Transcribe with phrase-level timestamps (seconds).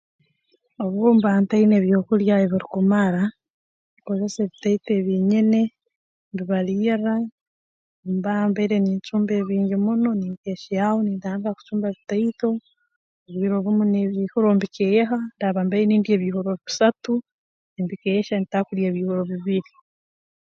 [0.83, 3.23] Obu mba ntaine ebyokulya ebirukumara
[3.97, 5.61] nkozesa ebitaito ebi nyine
[6.31, 12.49] mbibalirra obu ndaaba mbaire nincumba ebingi muno ninkeehyaho nintandika kucumba bitaito
[13.27, 17.13] obwire obumu n'ebiihuro mbikeeha obu ndaaba mbaire nindya ebiihuuro bisatu
[17.73, 19.71] nimbikeehya nintandika kulya ebiihuro bibiri